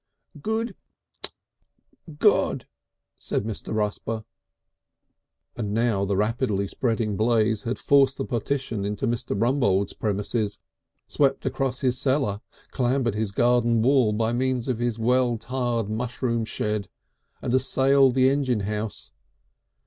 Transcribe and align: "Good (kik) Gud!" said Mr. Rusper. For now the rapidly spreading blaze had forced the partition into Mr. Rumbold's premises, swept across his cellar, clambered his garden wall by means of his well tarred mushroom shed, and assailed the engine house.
"Good 0.41 0.75
(kik) 1.21 1.31
Gud!" 2.17 2.65
said 3.19 3.43
Mr. 3.43 3.71
Rusper. 3.71 4.23
For 5.55 5.61
now 5.61 6.05
the 6.05 6.17
rapidly 6.17 6.67
spreading 6.67 7.15
blaze 7.15 7.61
had 7.65 7.77
forced 7.77 8.17
the 8.17 8.25
partition 8.25 8.83
into 8.83 9.05
Mr. 9.05 9.39
Rumbold's 9.39 9.93
premises, 9.93 10.57
swept 11.07 11.45
across 11.45 11.81
his 11.81 11.99
cellar, 11.99 12.41
clambered 12.71 13.13
his 13.13 13.31
garden 13.31 13.83
wall 13.83 14.11
by 14.11 14.33
means 14.33 14.67
of 14.67 14.79
his 14.79 14.97
well 14.97 15.37
tarred 15.37 15.87
mushroom 15.87 16.45
shed, 16.45 16.89
and 17.39 17.53
assailed 17.53 18.15
the 18.15 18.27
engine 18.27 18.61
house. 18.61 19.11